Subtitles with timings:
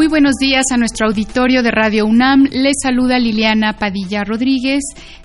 [0.00, 2.48] Muy buenos días a nuestro auditorio de Radio UNAM.
[2.52, 4.80] Les saluda Liliana Padilla Rodríguez.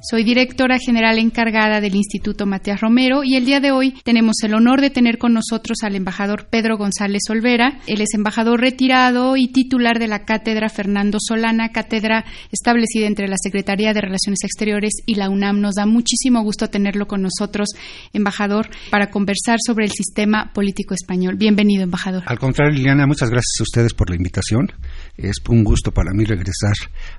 [0.08, 4.54] Soy directora general encargada del Instituto Matías Romero y el día de hoy tenemos el
[4.54, 7.80] honor de tener con nosotros al embajador Pedro González Olvera.
[7.88, 13.38] Él es embajador retirado y titular de la cátedra Fernando Solana, cátedra establecida entre la
[13.42, 15.60] Secretaría de Relaciones Exteriores y la UNAM.
[15.60, 17.70] Nos da muchísimo gusto tenerlo con nosotros,
[18.14, 21.36] embajador, para conversar sobre el sistema político español.
[21.36, 22.22] Bienvenido, embajador.
[22.28, 24.72] Al contrario, Liliana, muchas gracias a ustedes por la invitación.
[25.18, 26.76] Es un gusto para mí regresar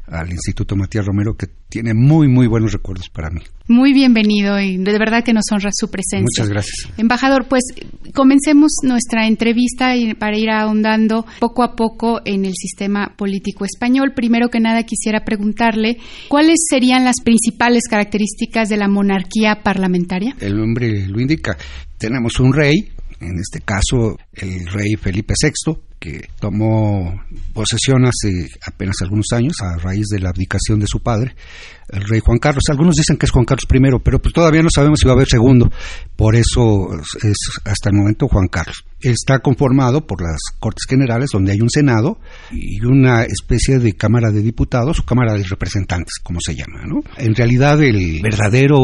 [0.07, 3.41] al Instituto Matías Romero, que tiene muy, muy buenos recuerdos para mí.
[3.69, 6.23] Muy bienvenido y de verdad que nos honra su presencia.
[6.23, 6.89] Muchas gracias.
[6.99, 7.65] Embajador, pues
[8.15, 14.13] comencemos nuestra entrevista para ir ahondando poco a poco en el sistema político español.
[14.15, 20.37] Primero que nada quisiera preguntarle cuáles serían las principales características de la monarquía parlamentaria.
[20.41, 21.57] El nombre lo indica.
[21.99, 27.23] Tenemos un rey, en este caso el rey Felipe VI, que tomó
[27.53, 31.35] posesión hace apenas algunos años a raíz de la abdicación de su padre,
[31.89, 32.65] el rey Juan Carlos.
[32.69, 35.17] Algunos dicen que es Juan Carlos I, pero pues todavía no sabemos si va a
[35.17, 35.71] haber segundo.
[36.15, 36.89] Por eso
[37.23, 38.85] es hasta el momento Juan Carlos.
[39.01, 42.19] Está conformado por las Cortes Generales, donde hay un Senado
[42.51, 46.85] y una especie de Cámara de Diputados o Cámara de Representantes, como se llama.
[46.87, 47.01] ¿no?
[47.19, 48.79] En realidad, el verdadero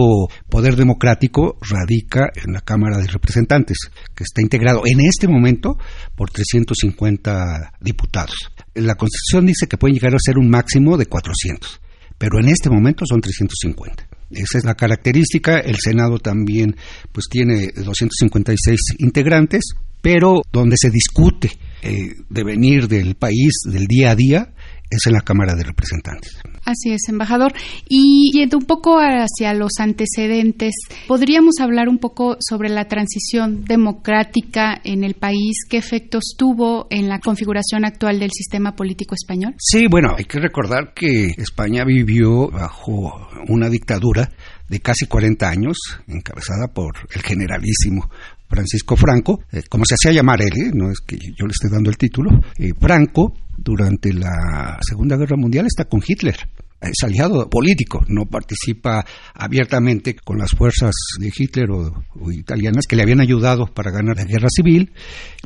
[0.49, 3.79] poder democrático radica en la Cámara de Representantes,
[4.15, 5.79] que está integrado en este momento
[6.15, 8.37] por 350 diputados.
[8.75, 11.81] La Constitución dice que pueden llegar a ser un máximo de 400
[12.23, 14.07] pero en este momento son 350.
[14.33, 15.59] Esa es la característica.
[15.59, 16.77] El Senado también
[17.13, 19.63] pues tiene 256 integrantes,
[20.01, 21.51] pero donde se discute
[21.83, 24.55] el devenir del país del día a día
[24.93, 26.39] es en la Cámara de Representantes.
[26.65, 27.53] Así es, embajador.
[27.89, 30.75] Y yendo un poco hacia los antecedentes,
[31.09, 35.65] ¿podríamos hablar un poco sobre la transición democrática en el país?
[35.69, 39.55] ¿Qué efectos tuvo en la configuración actual del sistema político español?
[39.59, 44.31] Sí, bueno, hay que recordar que España vivió bajo una dictadura
[44.69, 45.77] de casi 40 años,
[46.07, 48.09] encabezada por el generalísimo
[48.53, 50.71] Francisco Franco, eh, como se hacía llamar él, ¿eh?
[50.75, 55.37] no es que yo le esté dando el título, eh, Franco durante la Segunda Guerra
[55.37, 56.37] Mundial está con Hitler.
[56.81, 59.05] Es aliado político, no participa
[59.35, 64.25] abiertamente con las fuerzas de Hitler o, italianas que le habían ayudado para ganar la
[64.25, 64.93] guerra civil,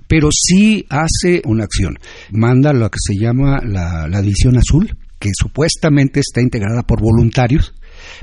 [0.08, 1.98] pero sí hace una acción.
[2.30, 7.74] Manda lo que se llama la, División Azul, que supuestamente está integrada por voluntarios,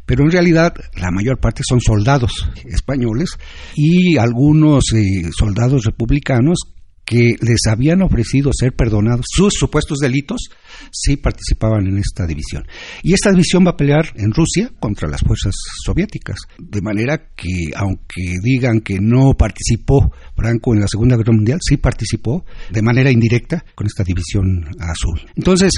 [0.07, 3.37] pero en realidad la mayor parte son soldados españoles
[3.75, 6.57] y algunos eh, soldados republicanos
[7.05, 10.49] que les habían ofrecido ser perdonados sus supuestos delitos
[10.91, 12.65] si participaban en esta división.
[13.01, 15.53] Y esta división va a pelear en Rusia contra las fuerzas
[15.83, 21.59] soviéticas, de manera que aunque digan que no participó Franco en la Segunda Guerra Mundial,
[21.61, 25.21] sí participó de manera indirecta con esta división azul.
[25.35, 25.71] Entonces,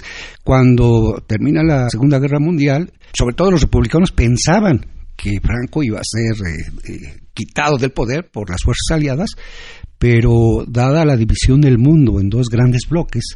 [0.44, 4.86] cuando termina la Segunda Guerra Mundial, sobre todo los republicanos pensaban
[5.16, 9.30] que Franco iba a ser eh, eh, quitado del poder por las fuerzas aliadas,
[9.98, 13.36] pero dada la división del mundo en dos grandes bloques,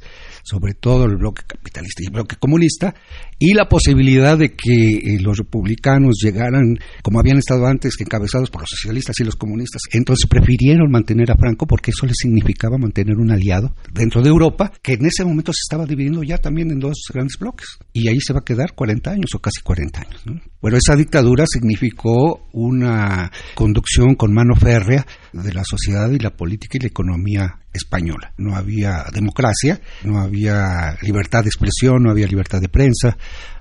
[0.49, 2.95] sobre todo el bloque capitalista y el bloque comunista,
[3.37, 8.61] y la posibilidad de que eh, los republicanos llegaran, como habían estado antes, encabezados por
[8.61, 13.17] los socialistas y los comunistas, entonces prefirieron mantener a Franco porque eso les significaba mantener
[13.17, 16.79] un aliado dentro de Europa, que en ese momento se estaba dividiendo ya también en
[16.79, 20.23] dos grandes bloques, y ahí se va a quedar 40 años o casi 40 años.
[20.61, 26.77] Bueno, esa dictadura significó una conducción con mano férrea de la sociedad y la política
[26.77, 28.33] y la economía española.
[28.37, 33.17] No había democracia, no había libertad de expresión, no había libertad de prensa,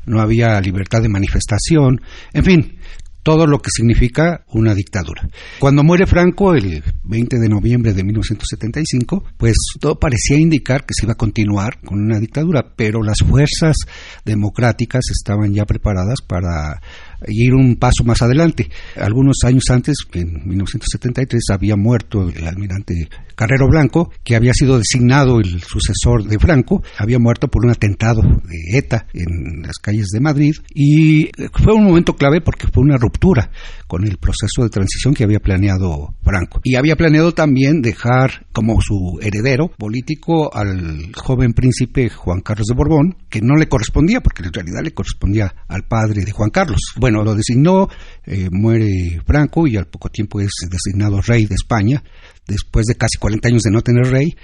[0.06, 2.00] no había libertad de manifestación,
[2.32, 2.78] en fin,
[3.22, 5.28] todo lo que significa una dictadura.
[5.58, 11.04] Cuando muere Franco el 20 de noviembre de 1975, pues todo parecía indicar que se
[11.04, 13.76] iba a continuar con una dictadura, pero las fuerzas
[14.24, 16.80] democráticas estaban ya preparadas para
[17.26, 18.68] ir un paso más adelante.
[18.96, 25.38] Algunos años antes, en 1973, había muerto el almirante Carrero Blanco, que había sido designado
[25.38, 30.18] el sucesor de Franco, había muerto por un atentado de ETA en las calles de
[30.18, 33.50] Madrid y fue un momento clave porque fue una ruptura
[33.86, 36.60] con el proceso de transición que había planeado Franco.
[36.64, 42.74] Y había planeado también dejar como su heredero político al joven príncipe Juan Carlos de
[42.74, 46.80] Borbón, que no le correspondía, porque en realidad le correspondía al padre de Juan Carlos.
[46.96, 47.88] Bueno, lo designó,
[48.24, 52.02] eh, muere Franco y al poco tiempo es designado rey de España,
[52.46, 54.34] después de casi 40 años de no tener rey.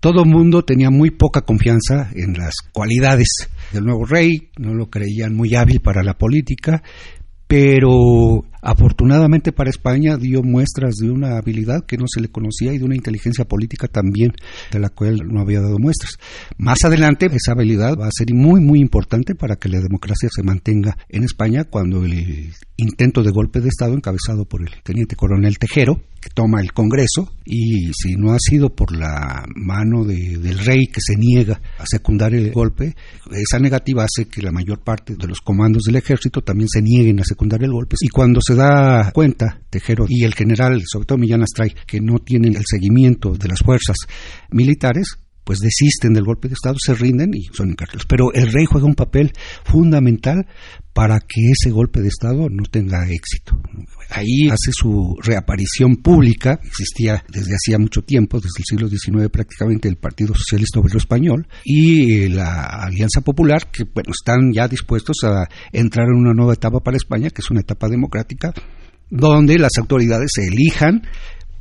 [0.00, 4.88] Todo el mundo tenía muy poca confianza en las cualidades del nuevo rey, no lo
[4.88, 6.82] creían muy hábil para la política,
[7.46, 12.78] pero afortunadamente para España dio muestras de una habilidad que no se le conocía y
[12.78, 14.32] de una inteligencia política también
[14.70, 16.12] de la cual no había dado muestras.
[16.58, 20.42] Más adelante esa habilidad va a ser muy muy importante para que la democracia se
[20.42, 25.58] mantenga en España cuando el intento de golpe de Estado encabezado por el teniente coronel
[25.58, 30.86] Tejero, que toma el Congreso, y si no ha sido por la mano del rey
[30.86, 32.94] que se niega a secundar el golpe,
[33.32, 37.20] esa negativa hace que la mayor parte de los comandos del ejército también se nieguen
[37.20, 37.96] a secundar el golpe.
[38.00, 42.18] Y cuando se da cuenta Tejero y el general, sobre todo Millán Astray, que no
[42.18, 43.96] tienen el seguimiento de las fuerzas
[44.50, 45.18] militares,
[45.50, 48.06] pues desisten del golpe de Estado, se rinden y son encarcelados.
[48.06, 49.32] Pero el rey juega un papel
[49.64, 50.46] fundamental
[50.92, 53.60] para que ese golpe de Estado no tenga éxito.
[54.10, 59.88] Ahí hace su reaparición pública, existía desde hacía mucho tiempo, desde el siglo XIX prácticamente,
[59.88, 65.48] el Partido Socialista Obrero Español y la Alianza Popular, que bueno, están ya dispuestos a
[65.72, 68.54] entrar en una nueva etapa para España, que es una etapa democrática,
[69.10, 71.02] donde las autoridades se elijan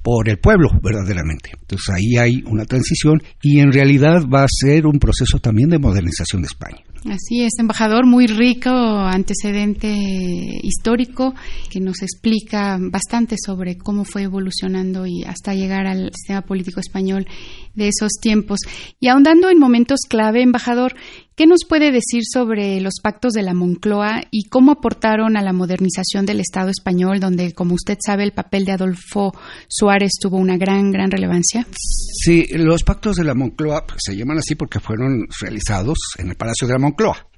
[0.01, 1.51] por el pueblo verdaderamente.
[1.60, 5.80] Entonces ahí hay una transición y en realidad va a ser un proceso también de
[5.80, 6.84] modernización de España.
[7.06, 9.88] Así es, embajador, muy rico antecedente
[10.63, 11.34] histórico
[11.69, 17.25] que nos explica bastante sobre cómo fue evolucionando y hasta llegar al sistema político español
[17.74, 18.60] de esos tiempos.
[19.00, 20.94] Y ahondando en momentos clave, embajador,
[21.36, 25.54] ¿qué nos puede decir sobre los pactos de la Moncloa y cómo aportaron a la
[25.54, 29.34] modernización del Estado español, donde, como usted sabe, el papel de Adolfo
[29.69, 31.66] Suárez tuvo una gran, gran relevancia?
[31.72, 36.68] Sí, los pactos de la Moncloa se llaman así porque fueron realizados en el Palacio
[36.68, 36.89] de la Moncloa.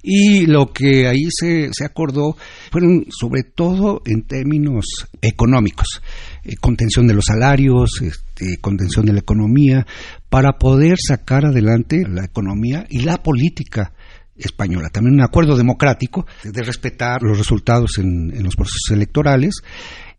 [0.02, 2.36] Y lo que ahí se, se acordó
[2.70, 4.84] fueron sobre todo en términos
[5.20, 6.02] económicos,
[6.44, 9.86] eh, contención de los salarios, este, contención de la economía,
[10.28, 13.92] para poder sacar adelante la economía y la política
[14.34, 14.88] española.
[14.88, 19.62] También un acuerdo democrático de respetar los resultados en los procesos electorales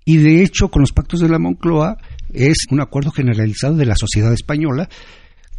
[0.05, 1.97] y de hecho con los pactos de la Moncloa
[2.33, 4.89] es un acuerdo generalizado de la sociedad española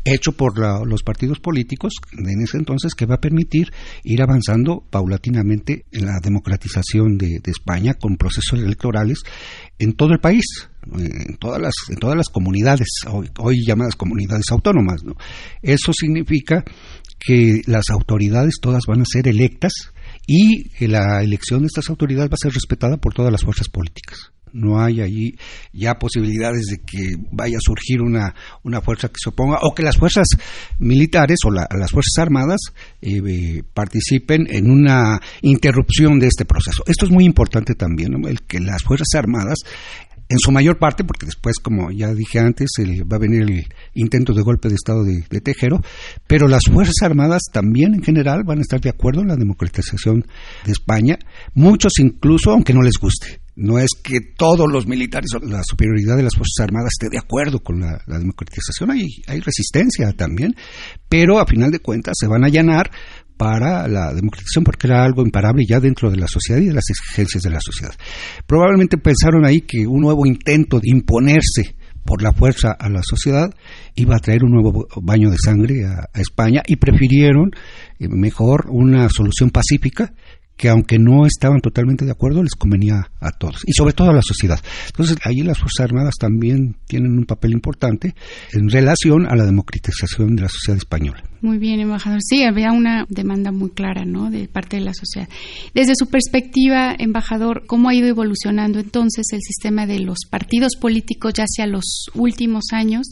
[0.04, 3.72] hecho por los partidos políticos en ese entonces que va a permitir
[4.02, 9.20] ir avanzando paulatinamente en la democratización de, España con procesos electorales
[9.78, 10.44] en todo el país,
[10.96, 12.88] en todas las, en todas las comunidades,
[13.38, 15.02] hoy, llamadas comunidades autónomas.
[15.62, 16.64] Eso significa
[17.18, 19.72] que las autoridades todas van a ser electas
[20.26, 24.33] y la elección de estas autoridades va a ser respetada por todas las fuerzas políticas
[24.54, 25.36] no hay allí
[25.72, 29.82] ya posibilidades de que vaya a surgir una, una fuerza que se oponga o que
[29.82, 30.28] las fuerzas
[30.78, 32.60] militares o las fuerzas armadas
[33.02, 36.82] eh, participen en una interrupción de este proceso.
[36.86, 39.58] Esto es muy importante también, el que las fuerzas armadas
[40.28, 44.32] en su mayor parte, porque después, como ya dije antes, va a venir el intento
[44.32, 45.82] de golpe de Estado de, Tejero,
[46.26, 50.24] pero las Fuerzas Armadas también en general van a estar de acuerdo en la democratización
[50.64, 51.18] de España,
[51.52, 53.43] muchos incluso, aunque no les guste.
[53.56, 57.60] No es que todos los militares la superioridad de las Fuerzas Armadas esté de acuerdo
[57.60, 60.54] con la, democratización, hay, hay resistencia también,
[61.08, 62.90] pero a final de cuentas se van a allanar
[63.36, 66.88] para la democratización porque era algo imparable ya dentro de la sociedad y de las
[66.88, 67.94] exigencias de la sociedad.
[68.46, 73.50] Probablemente pensaron ahí que un nuevo intento de imponerse por la fuerza a la sociedad
[73.94, 77.50] iba a traer un nuevo baño de sangre a, a España y prefirieron
[77.98, 80.12] eh, mejor una solución pacífica
[80.56, 84.14] que aunque no estaban totalmente de acuerdo, les convenía a todos, y sobre todo a
[84.14, 84.58] la sociedad.
[84.86, 88.14] Entonces, ahí las Fuerzas Armadas también tienen un papel importante
[88.52, 91.22] en relación a la democratización de la sociedad española.
[91.40, 92.20] Muy bien, embajador.
[92.22, 95.28] Sí, había una demanda muy clara, ¿no?, de parte de la sociedad.
[95.74, 101.34] Desde su perspectiva, embajador, ¿cómo ha ido evolucionando entonces el sistema de los partidos políticos
[101.34, 103.08] ya hacia los últimos años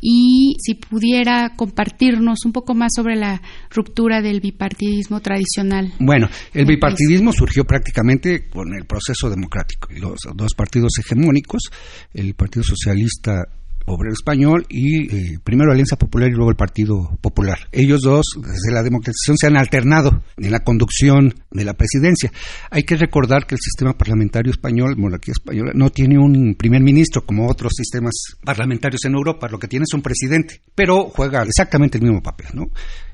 [0.00, 5.92] y si pudiera compartirnos un poco más sobre la ruptura del bipartidismo tradicional.
[5.98, 9.88] Bueno, el bipartidismo surgió prácticamente con el proceso democrático.
[9.92, 11.70] Los dos partidos hegemónicos,
[12.14, 13.44] el Partido Socialista
[13.86, 17.58] Obrero Español y eh, primero Alianza Popular y luego el Partido Popular.
[17.72, 22.32] Ellos dos, desde la democratización, se han alternado en la conducción de la presidencia.
[22.70, 27.24] Hay que recordar que el sistema parlamentario español, monarquía española, no tiene un primer ministro
[27.24, 31.98] como otros sistemas parlamentarios en Europa, lo que tiene es un presidente, pero juega exactamente
[31.98, 32.66] el mismo papel, ¿no?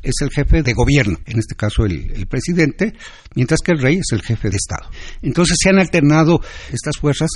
[0.06, 2.94] Es el jefe de gobierno, en este caso el, presidente,
[3.34, 4.88] mientras que el rey es el jefe de Estado.
[5.20, 6.38] Entonces se han alternado
[6.72, 7.28] estas fuerzas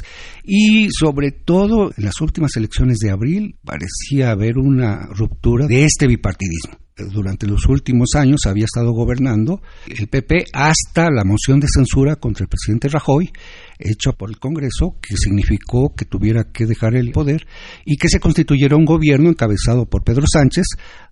[0.44, 6.06] y sobre todo en las últimas elecciones de abril parecía haber una ruptura de este
[6.06, 6.78] bipartidismo.
[7.12, 12.44] durante los últimos años había estado gobernando el PP hasta la moción de censura contra
[12.44, 13.32] el presidente Rajoy,
[13.80, 17.48] hecha por el Congreso, que significó que tuviera que dejar el poder
[17.84, 20.66] y que se constituyera un gobierno encabezado por Pedro Sánchez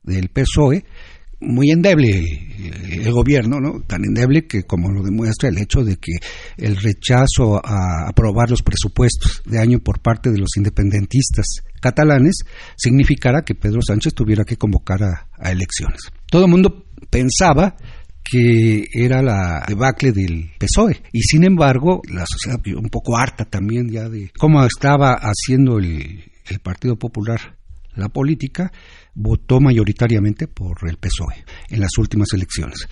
[0.05, 0.85] del PSOE,
[1.41, 2.23] muy endeble
[2.91, 3.81] el, gobierno, ¿no?
[3.87, 6.13] Tan endeble que, como lo demuestra el hecho de que
[6.57, 11.47] el rechazo a aprobar los presupuestos de año por parte de los independentistas
[11.81, 12.45] catalanes
[12.77, 16.01] significara que Pedro Sánchez tuviera que convocar a, elecciones.
[16.31, 17.77] Todo el mundo pensaba
[18.25, 21.01] que era la debacle del PSOE.
[21.13, 26.31] Y sin embargo, la sociedad un poco harta también ya de cómo estaba haciendo el
[26.63, 27.59] Partido Popular
[27.95, 28.73] la política,
[29.15, 32.89] votó mayoritariamente por el PSOE en las últimas elecciones.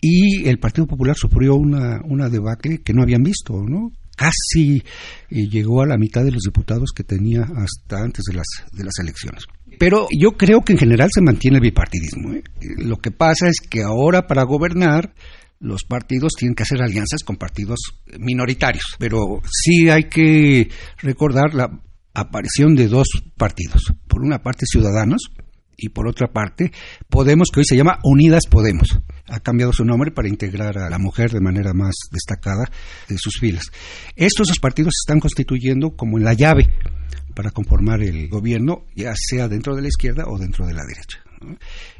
[0.00, 3.92] Y el Partido Popular sufrió una, una debacle que no habían visto, ¿no?
[4.16, 4.82] Casi
[5.30, 8.84] eh, llegó a la mitad de los diputados que tenía hasta antes de las, de
[8.84, 9.44] las elecciones.
[9.78, 12.32] Pero yo creo que en general se mantiene el bipartidismo.
[12.32, 12.42] ¿eh?
[12.78, 15.14] Lo que pasa es que ahora para gobernar
[15.58, 17.78] los partidos tienen que hacer alianzas con partidos
[18.18, 18.96] minoritarios.
[18.98, 21.80] Pero sí hay que recordar la
[22.16, 23.92] aparición de dos partidos.
[24.08, 25.30] Por una parte Ciudadanos
[25.76, 26.72] y por otra parte
[27.10, 28.98] Podemos, que hoy se llama Unidas Podemos.
[29.28, 32.70] Ha cambiado su nombre para integrar a la mujer de manera más destacada
[33.08, 33.70] de sus filas.
[34.16, 36.70] Estos dos partidos se están constituyendo como la llave
[37.34, 41.18] para conformar el gobierno, ya sea dentro de la izquierda o dentro de la derecha.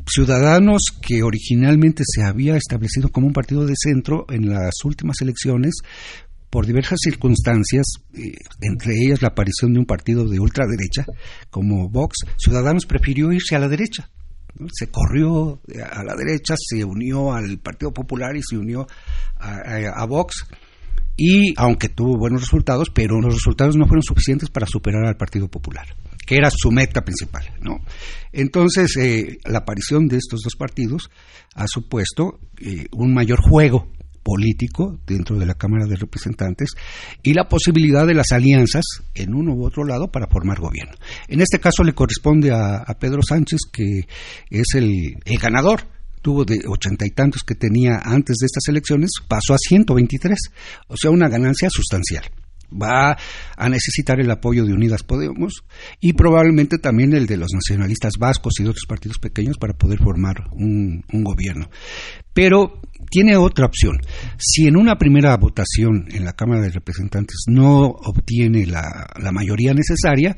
[0.07, 5.75] Ciudadanos que originalmente se había establecido como un partido de centro en las últimas elecciones
[6.57, 7.85] por diversas circunstancias,
[8.15, 8.33] eh,
[8.63, 11.05] entre ellas la aparición de un partido de ultraderecha
[11.51, 14.09] como Vox, Ciudadanos prefirió irse a la derecha.
[14.73, 15.61] Se corrió
[15.93, 18.87] a la derecha, se unió al Partido Popular y se unió
[19.39, 20.47] a, Vox
[21.15, 25.49] y aunque tuvo buenos resultados, pero los resultados no fueron suficientes para superar al Partido
[25.49, 25.87] Popular,
[26.27, 27.81] que era su meta principal, ¿no?
[28.33, 31.11] Entonces, eh, la aparición de estos dos partidos
[31.55, 33.93] ha supuesto eh, un mayor juego
[34.27, 36.71] político dentro de la Cámara de Representantes
[37.23, 38.83] y la posibilidad de las alianzas
[39.15, 40.95] en uno u otro lado para formar gobierno.
[41.29, 44.09] En este caso le corresponde a, Pedro Sánchez, que
[44.51, 45.83] es el, ganador
[46.23, 50.37] tuvo de ochenta y tantos que tenía antes de estas elecciones, pasó a 123,
[50.89, 52.25] o sea, una ganancia sustancial.
[52.73, 53.17] Va
[53.57, 55.65] a necesitar el apoyo de Unidas Podemos
[56.01, 59.99] y probablemente también el de los nacionalistas vascos y de otros partidos pequeños para poder
[59.99, 61.71] formar un gobierno.
[62.33, 62.81] Pero
[63.11, 63.99] tiene otra opción.
[64.39, 70.37] Si en una primera votación en la Cámara de Representantes no obtiene la, mayoría necesaria,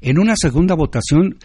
[0.00, 1.38] en una segunda votación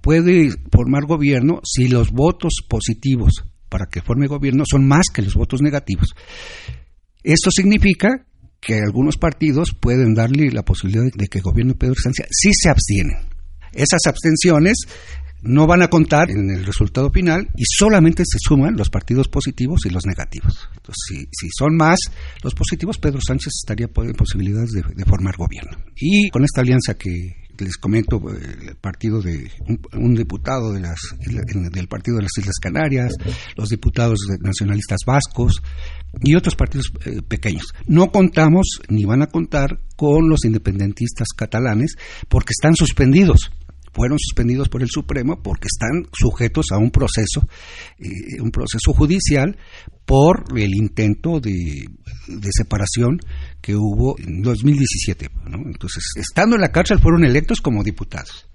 [0.00, 5.34] puede formar gobierno si los votos positivos para que forme gobierno son más que los
[5.34, 6.14] votos negativos.
[7.22, 8.26] Esto significa
[8.64, 13.16] que algunos partidos pueden darle la posibilidad de que gobierne Pedro Sánchez si se abstienen.
[13.72, 14.86] Esas abstenciones
[15.44, 19.80] no van a contar en el resultado final y solamente se suman los partidos positivos
[19.84, 20.68] y los negativos.
[20.74, 21.98] Entonces, si, son más
[22.42, 25.76] los positivos, Pedro Sánchez estaría en posibilidades de, formar gobierno.
[25.96, 29.50] Y con esta alianza que les comento, el partido de
[29.92, 33.14] un, diputado del partido de las Islas Canarias,
[33.56, 35.62] los diputados nacionalistas vascos
[36.22, 37.74] y otros partidos eh, pequeños.
[37.86, 41.96] No contamos ni van a contar con los independentistas catalanes
[42.28, 43.50] porque están suspendidos
[43.94, 47.48] fueron suspendidos por el Supremo porque están sujetos a un proceso,
[47.98, 49.56] eh, un proceso judicial
[50.04, 51.88] por el intento de,
[52.50, 53.20] separación
[53.60, 55.30] que hubo en 2017.
[55.46, 58.46] Entonces, estando en la cárcel, fueron electos como diputados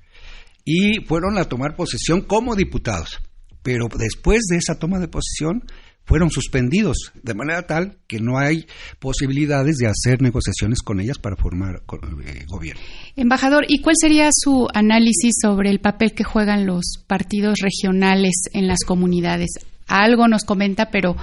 [0.64, 3.20] y fueron a tomar posesión como diputados.
[3.64, 5.64] Pero después de esa toma de posesión,
[6.10, 8.66] fueron suspendidos, de manera tal que no hay
[8.98, 11.84] posibilidades de hacer negociaciones con ellas para formar
[12.26, 12.82] eh, gobierno.
[13.16, 18.68] Embajador, ¿y cuál sería su análisis sobre el papel que juegan los partidos regionales en
[18.68, 19.50] las comunidades?
[19.90, 21.16] Algo nos comenta, pero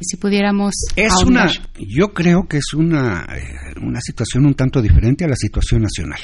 [0.00, 0.72] si pudiéramos.
[0.96, 5.36] Es una, yo creo que es una, eh, una situación un tanto diferente a la
[5.36, 6.20] situación nacional.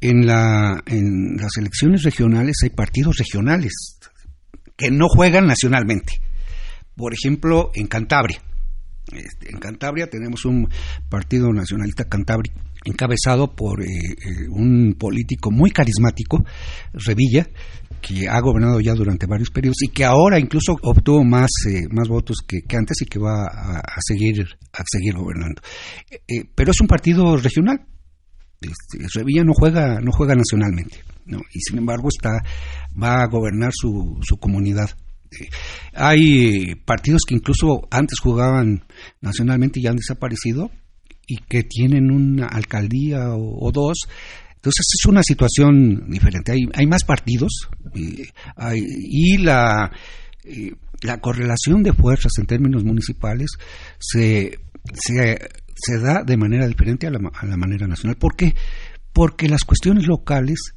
[0.00, 3.98] En, la, en las elecciones regionales hay partidos regionales
[4.76, 6.14] que no juegan nacionalmente
[7.00, 8.42] por ejemplo, en Cantabria.
[9.10, 10.68] Este, en Cantabria tenemos un
[11.08, 12.52] partido nacionalista cantabria
[12.84, 16.44] encabezado por eh, eh, un político muy carismático,
[16.92, 17.48] Revilla,
[18.00, 22.08] que ha gobernado ya durante varios periodos y que ahora incluso obtuvo más, eh, más
[22.08, 25.60] votos que, antes y que va a, seguir, a seguir gobernando.
[26.54, 27.86] pero es un partido regional.
[28.60, 32.42] Este, Revilla no juega, no juega nacionalmente, y sin embargo está,
[33.02, 34.90] va a gobernar su, su comunidad
[35.94, 38.84] hay partidos que incluso antes jugaban
[39.20, 40.70] nacionalmente y han desaparecido
[41.26, 44.08] y que tienen una alcaldía o, dos
[44.60, 46.52] Entonces es una situación diferente.
[46.52, 49.90] Hay, hay más partidos y, la,
[51.00, 53.48] la correlación de fuerzas en términos municipales
[53.98, 54.58] se,
[54.92, 58.18] se, da de manera diferente a la, a la manera nacional.
[58.18, 58.54] ¿Por qué?
[59.14, 60.74] Porque las cuestiones locales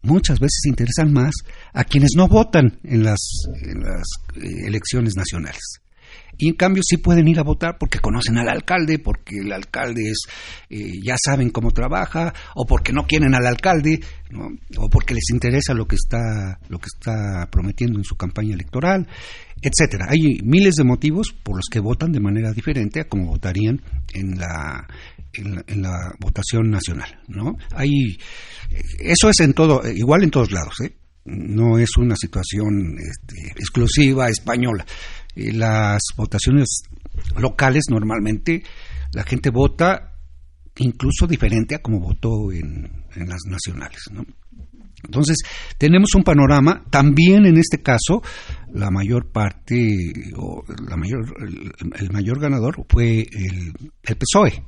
[0.00, 1.34] muchas veces interesan más
[1.74, 3.20] a quienes no votan en las,
[3.60, 4.06] en las
[4.36, 5.82] eh, elecciones nacionales.
[6.38, 10.10] Y en cambio sí pueden ir a votar porque conocen al alcalde, porque el alcalde
[10.10, 10.18] es,
[10.70, 14.00] eh, ya saben cómo trabaja, o porque no quieren al alcalde,
[14.76, 19.06] o porque les interesa lo que está, lo que está prometiendo en su campaña electoral,
[19.60, 20.06] etcétera.
[20.10, 23.82] Hay miles de motivos por los que votan de manera diferente a como votarían
[24.14, 24.86] en la,
[25.32, 27.56] en la, votación nacional, ¿no?
[27.74, 28.18] Hay,
[29.00, 30.94] eso es en todo, igual en todos lados, ¿eh?
[31.28, 34.84] no es una situación este, exclusiva española.
[35.52, 36.82] Las votaciones
[37.36, 38.62] locales normalmente
[39.12, 40.12] la gente vota
[40.76, 44.00] incluso diferente a como votó en, las nacionales.
[45.04, 45.36] Entonces,
[45.76, 48.22] tenemos un panorama, también en este caso,
[48.72, 49.96] la mayor parte,
[50.36, 51.20] o la mayor,
[51.98, 54.62] el, mayor ganador fue el, el PSOE,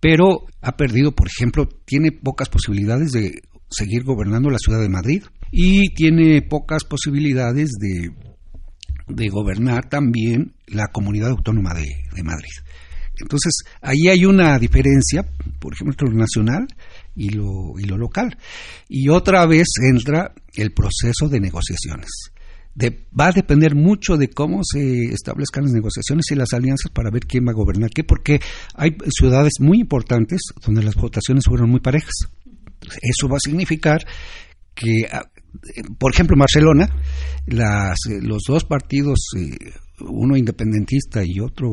[0.00, 5.24] pero ha perdido, por ejemplo, tiene pocas posibilidades de seguir gobernando la ciudad de Madrid
[5.50, 8.10] y tiene pocas posibilidades de,
[9.08, 12.50] de gobernar también la comunidad autónoma de, de, Madrid.
[13.18, 15.22] Entonces, ahí hay una diferencia,
[15.58, 16.66] por ejemplo, entre lo nacional
[17.14, 18.36] y lo, y lo local.
[18.88, 22.10] Y otra vez entra el proceso de negociaciones
[22.78, 27.26] va a depender mucho de cómo se establezcan las negociaciones y las alianzas para ver
[27.26, 28.40] quién va a gobernar qué, porque
[28.74, 32.14] hay ciudades muy importantes donde las votaciones fueron muy parejas.
[33.02, 34.06] Eso va a significar
[34.74, 35.22] que, ah,
[35.98, 36.88] por ejemplo, en Barcelona,
[37.46, 39.56] las, los dos partidos, eh,
[40.00, 41.68] uno independentista y otro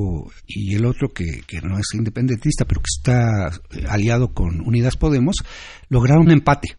[0.48, 3.52] y el otro que, no es independentista, pero que está
[3.90, 5.36] aliado con Unidas Podemos,
[5.90, 6.78] lograron un empate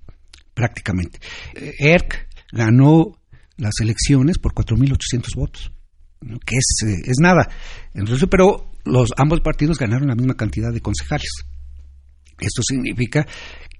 [0.54, 1.18] prácticamente.
[1.54, 3.18] ERC ganó
[3.56, 5.72] las elecciones por 4.800 votos,
[6.20, 7.48] que es, eh, es nada.
[7.92, 11.30] Entonces, pero los, ambos partidos ganaron la misma cantidad de concejales.
[12.38, 13.26] Esto significa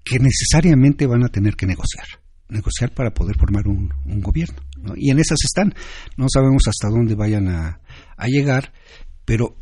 [0.04, 2.06] que necesariamente van a tener que negociar,
[2.48, 4.56] negociar para poder formar un, gobierno.
[4.96, 5.74] Y en esas están.
[6.16, 7.80] No sabemos hasta dónde vayan a,
[8.16, 8.72] a llegar,
[9.24, 9.56] pero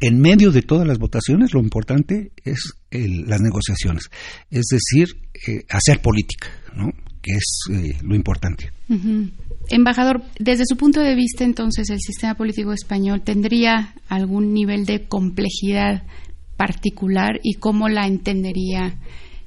[0.00, 4.10] en medio de todas las votaciones lo importante es las negociaciones,
[4.50, 6.92] es decir, eh, hacer política, ¿no?
[7.22, 8.70] que es eh, lo importante.
[9.70, 15.08] Embajador, desde su punto de vista, entonces, el sistema político español tendría algún nivel de
[15.08, 16.02] complejidad
[16.58, 18.98] particular y cómo la entendería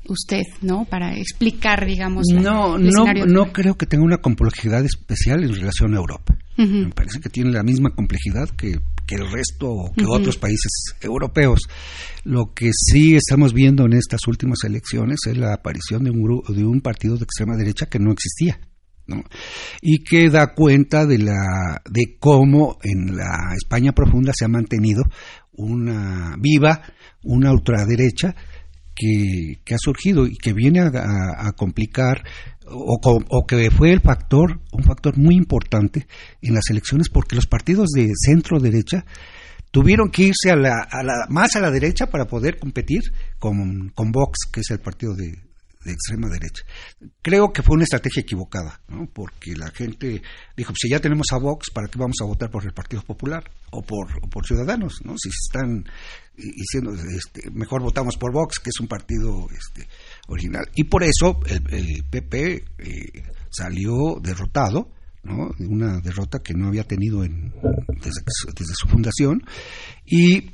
[0.10, 0.86] usted, ¿no?
[0.86, 2.26] Para explicar, digamos.
[2.34, 6.38] no, no, no creo que tenga una complejidad especial en relación a Europa.
[6.58, 11.62] Me parece que tiene la misma complejidad que, el resto, que otros países europeos.
[12.24, 16.66] Lo que sí estamos viendo en estas últimas elecciones es la aparición de un, de
[16.66, 18.60] un partido de extrema derecha que no existía
[19.82, 25.04] y que da cuenta de, la, de cómo en la España profunda se ha mantenido
[25.54, 26.82] una viva,
[27.24, 28.36] una ultraderecha
[28.98, 32.24] que, que ha surgido y que viene a, complicar
[32.66, 36.08] o, que fue el factor, un factor muy importante
[36.42, 39.06] en las elecciones porque los partidos de centro derecha
[39.72, 43.02] tuvieron que irse a la, a la, más a la derecha para poder competir
[43.40, 45.47] con, con Vox, que es el partido de,
[45.88, 46.64] de extrema derecha.
[47.22, 49.08] Creo que fue una estrategia equivocada, ¿no?
[49.12, 50.22] porque la gente
[50.56, 53.02] dijo, pues si ya tenemos a Vox, ¿para qué vamos a votar por el Partido
[53.02, 55.00] Popular o por, por Ciudadanos?
[55.04, 55.16] ¿no?
[55.18, 55.86] Si están
[56.36, 59.88] diciendo, este, mejor votamos por Vox, que es un partido este,
[60.28, 60.70] original.
[60.76, 64.92] Y por eso el, PP eh, salió derrotado,
[65.24, 65.52] ¿no?
[65.60, 67.54] una derrota que no había tenido en,
[68.02, 69.42] desde su fundación,
[70.06, 70.52] y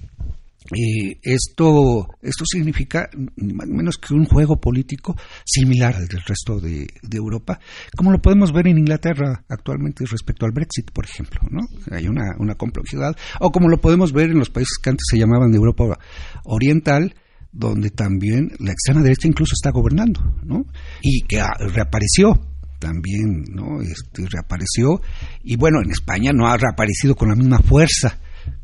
[0.72, 6.60] eh, esto, esto significa más o menos que un juego político similar al del resto
[6.60, 7.60] de, Europa,
[7.96, 11.42] como lo podemos ver en Inglaterra actualmente respecto al Brexit, por ejemplo.
[11.50, 11.62] ¿no?
[11.92, 15.18] Hay una, una complejidad, o como lo podemos ver en los países que antes se
[15.18, 16.00] llamaban de Europa
[16.46, 17.14] Oriental,
[17.52, 20.66] donde también la extrema derecha incluso está gobernando, ¿no?
[21.04, 22.34] Y que reapareció
[22.80, 23.80] también, ¿no?
[23.82, 25.02] Este, reapareció,
[25.44, 28.20] y bueno, en España no ha reaparecido con la misma fuerza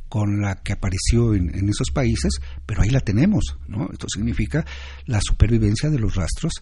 [0.10, 3.88] con la que apareció en, esos países, pero ahí la tenemos, ¿no?
[3.92, 4.66] Esto significa
[5.06, 6.54] la supervivencia de los rastros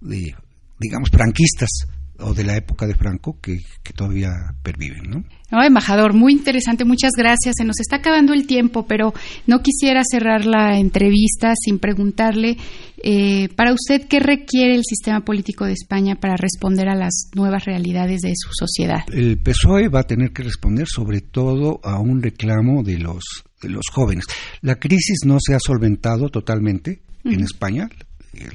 [0.00, 0.34] de,
[0.78, 1.86] digamos, franquistas
[2.20, 3.58] o de la época de Franco que,
[3.94, 4.30] todavía
[4.62, 5.24] perviven, ¿no?
[5.50, 7.54] No, embajador, muy interesante, muchas gracias.
[7.56, 9.14] Se nos está acabando el tiempo, pero
[9.46, 12.56] no quisiera cerrar la entrevista sin preguntarle,
[13.02, 17.64] eh, para usted, ¿qué requiere el sistema político de España para responder a las nuevas
[17.64, 19.00] realidades de su sociedad?
[19.12, 23.22] El PSOE va a tener que responder sobre todo a un reclamo de los,
[23.62, 24.24] de los jóvenes.
[24.62, 27.88] La crisis no se ha solventado totalmente en España,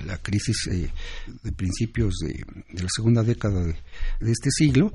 [0.06, 0.70] la crisis
[1.44, 2.44] de principios de,
[2.82, 4.94] la segunda década de, este siglo.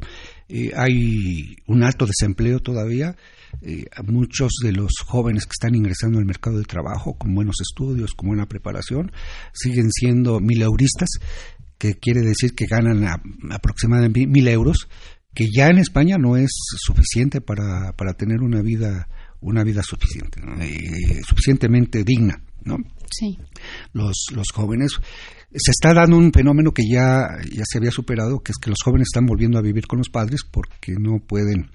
[0.77, 3.17] hay un alto desempleo todavía.
[4.05, 8.29] muchos de los jóvenes que están ingresando al mercado de trabajo con buenos estudios, con
[8.29, 9.13] buena preparación,
[9.53, 11.09] siguen siendo mileuristas,
[11.79, 13.05] que quiere decir que ganan
[13.51, 14.89] aproximadamente mil euros,
[15.35, 19.09] que ya en España no es suficiente para, para tener una vida
[19.41, 22.79] una vida suficiente, eh, suficientemente digna, ¿no?
[23.11, 23.39] Sí.
[23.93, 24.93] Los, los jóvenes
[25.53, 28.79] se está dando un fenómeno que ya, ya se había superado, que es que los
[28.85, 31.71] jóvenes están volviendo a vivir con los padres porque no pueden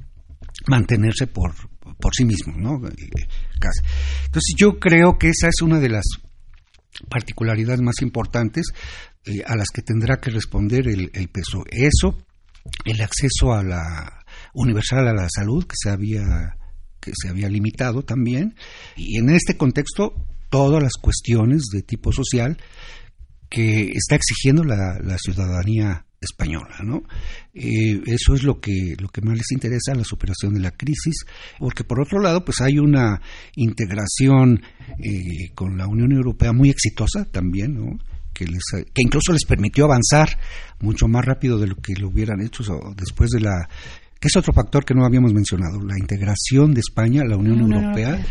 [0.68, 1.54] mantenerse por,
[2.00, 2.76] por sí mismos, ¿no?
[2.76, 6.06] Entonces yo creo que esa es una de las
[7.10, 8.68] particularidades más importantes
[9.26, 11.64] eh, a las que tendrá que responder el, el peso.
[11.70, 12.18] Eso
[12.86, 16.58] el acceso a la universal a la salud que se había
[17.00, 18.56] que se había limitado también
[18.96, 20.14] y en este contexto
[20.52, 22.58] todas las cuestiones de tipo social
[23.50, 27.02] que está exigiendo la, ciudadanía española, ¿no?
[27.54, 31.26] Eh, eso es lo que lo que más les interesa la superación de la crisis,
[31.58, 33.20] porque por otro lado, pues hay una
[33.56, 34.62] integración
[35.00, 37.98] eh, con la Unión Europea muy exitosa también, ¿no?
[38.34, 40.38] que, les, que incluso les permitió avanzar
[40.80, 42.64] mucho más rápido de lo que lo hubieran hecho
[42.96, 43.68] después de la
[44.22, 47.60] que es otro factor que no habíamos mencionado, la integración de España a la Unión,
[47.60, 48.24] Europea,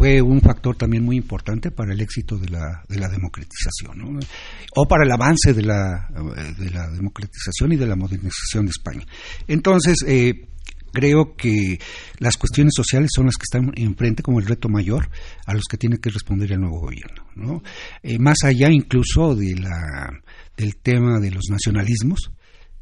[0.00, 4.18] fue un factor también muy importante para el éxito de la, de la democratización,
[4.74, 6.08] o para el avance de la,
[6.58, 9.04] de la democratización y de la modernización de España.
[9.46, 10.46] Entonces, eh,
[10.92, 11.78] Creo que
[12.18, 15.08] las cuestiones sociales son las que están enfrente como el reto mayor
[15.46, 17.26] a los que tiene que responder el nuevo gobierno.
[17.36, 17.62] ¿no?
[18.02, 20.10] Eh, más allá incluso de la,
[20.56, 22.32] del tema de los nacionalismos,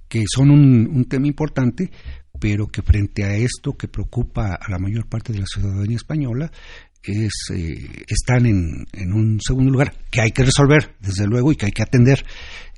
[0.09, 1.91] que son un, tema importante,
[2.41, 6.51] pero que frente a esto que preocupa a la mayor parte de la ciudadanía española,
[7.03, 11.57] es, eh, están en, en, un segundo lugar, que hay que resolver, desde luego, y
[11.57, 12.25] que hay que atender,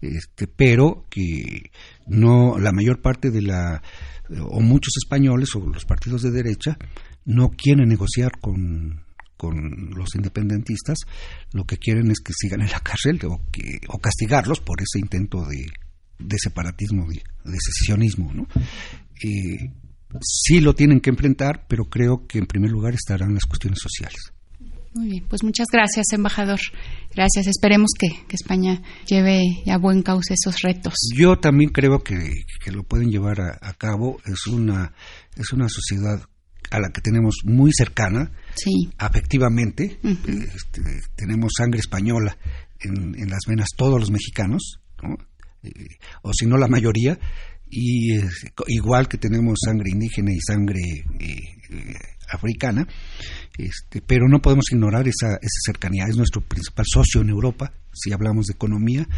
[0.01, 1.71] este, pero que
[2.07, 3.83] no la mayor parte de la
[4.39, 6.79] o muchos españoles o los partidos de derecha
[7.25, 9.05] no quieren negociar con,
[9.43, 10.99] los independentistas,
[11.53, 14.99] lo que quieren es que sigan en la cárcel o, que, o castigarlos por ese
[14.99, 15.67] intento de,
[16.19, 18.35] de separatismo, de, secesionismo.
[18.35, 18.47] ¿no?
[19.25, 19.73] Eh,
[20.21, 24.33] sí lo tienen que enfrentar, pero creo que en primer lugar estarán las cuestiones sociales.
[24.93, 26.59] Muy bien, pues muchas gracias, embajador.
[27.15, 27.47] Gracias.
[27.47, 30.95] Esperemos que, España lleve a buen cauce esos retos.
[31.17, 34.19] Yo también creo que, lo pueden llevar a, cabo.
[34.25, 34.93] Es una,
[35.37, 36.21] es una sociedad
[36.73, 38.91] a la que tenemos muy cercana, sí.
[38.99, 40.01] afectivamente.
[40.03, 40.83] Este,
[41.15, 42.37] tenemos sangre española
[42.81, 44.81] en, las venas todos los mexicanos,
[45.63, 45.71] eh,
[46.23, 47.19] o si no la mayoría,
[47.71, 48.19] y
[48.69, 50.81] igual que tenemos sangre indígena y sangre
[51.21, 51.95] eh, eh,
[52.29, 52.87] africana,
[53.57, 56.07] este, pero no podemos ignorar esa, esa cercanía.
[56.09, 59.09] Es nuestro principal socio en Europa, si hablamos de economía,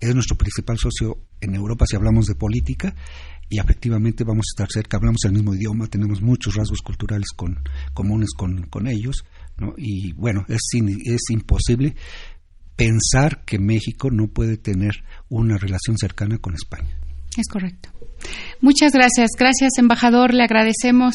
[0.00, 2.94] es nuestro principal socio en Europa si hablamos de política,
[3.50, 7.58] y efectivamente vamos a estar cerca, hablamos el mismo idioma, tenemos muchos rasgos culturales con,
[7.94, 9.24] comunes con, con ellos,
[9.58, 9.74] ¿no?
[9.76, 10.60] y bueno, es,
[11.04, 11.94] es imposible
[12.76, 16.96] pensar que México no puede tener una relación cercana con España.
[17.36, 17.90] Es correcto.
[18.60, 19.30] Muchas gracias.
[19.38, 20.34] Gracias, embajador.
[20.34, 21.14] Le agradecemos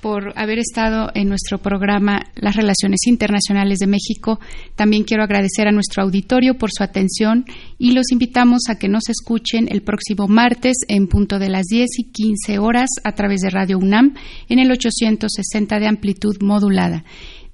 [0.00, 4.40] por haber estado en nuestro programa Las Relaciones Internacionales de México.
[4.74, 7.44] También quiero agradecer a nuestro auditorio por su atención
[7.78, 11.88] y los invitamos a que nos escuchen el próximo martes en punto de las 10
[11.98, 14.14] y 15 horas a través de Radio UNAM
[14.48, 17.04] en el 860 de amplitud modulada.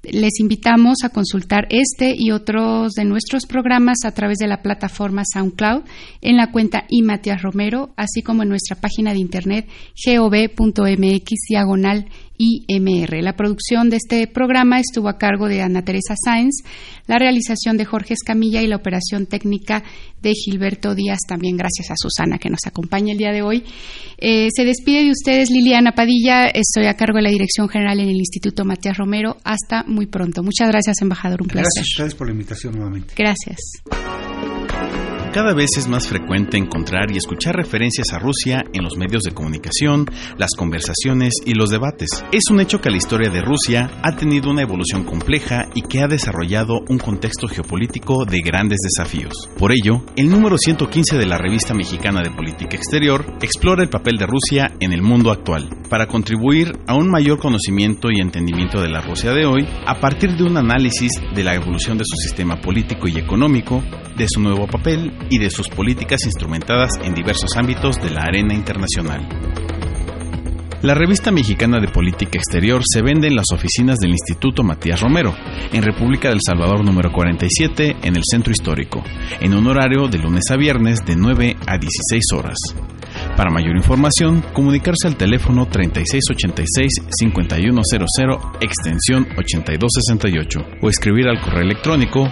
[0.03, 5.25] Les invitamos a consultar este y otros de nuestros programas a través de la plataforma
[5.25, 5.83] SoundCloud
[6.21, 7.03] en la cuenta y
[7.43, 9.69] Romero, así como en nuestra página de internet
[10.05, 12.07] gov.mx diagonal
[12.39, 13.23] IMR.
[13.23, 16.63] La producción de este programa estuvo a cargo de Ana Teresa Sáenz,
[17.07, 19.83] la realización de Jorge Escamilla y la operación técnica
[20.23, 21.21] de Gilberto Díaz.
[21.29, 23.65] También gracias a Susana que nos acompaña el día de hoy.
[24.19, 26.47] Eh, se despide de ustedes Liliana Padilla.
[26.47, 29.37] Estoy a cargo de la Dirección General en el Instituto Matías Romero.
[29.45, 30.43] Hasta muy pronto.
[30.43, 31.43] Muchas gracias, embajador.
[31.43, 31.71] Un placer.
[31.75, 33.15] Gracias a ustedes por la invitación nuevamente.
[33.17, 33.59] Gracias.
[35.37, 39.35] Cada vez es más frecuente encontrar y escuchar referencias a Rusia en los medios de
[39.35, 40.07] comunicación,
[40.39, 42.09] las conversaciones y los debates.
[42.33, 46.01] Es un hecho que la historia de Rusia ha tenido una evolución compleja y que
[46.01, 49.35] ha desarrollado un contexto geopolítico de grandes desafíos.
[49.59, 54.17] Por ello, el número 115 de la revista mexicana de política exterior explora el papel
[54.17, 58.89] de Rusia en el mundo actual, para contribuir a un mayor conocimiento y entendimiento de
[58.89, 62.59] la Rusia de hoy a partir de un análisis de la evolución de su sistema
[62.59, 63.83] político y económico,
[64.17, 68.55] de su nuevo papel y de sus políticas instrumentadas en diversos ámbitos de la arena
[68.55, 69.27] internacional.
[70.83, 75.35] La revista mexicana de política exterior se vende en las oficinas del Instituto Matías Romero,
[75.73, 79.03] en República del Salvador número 47, en el Centro Histórico,
[79.41, 82.59] en un horario de lunes a viernes de 9 a 16 horas.
[83.37, 92.31] Para mayor información, comunicarse al teléfono 3686-5100, extensión 8268, o escribir al correo electrónico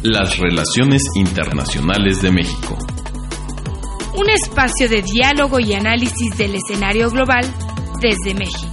[0.02, 2.76] Las relaciones internacionales de México.
[4.18, 7.44] Un espacio de diálogo y análisis del escenario global
[8.00, 8.72] desde México.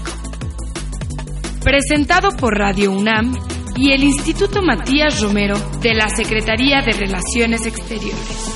[1.64, 3.38] Presentado por Radio UNAM
[3.76, 8.55] y el Instituto Matías Romero de la Secretaría de Relaciones Exteriores.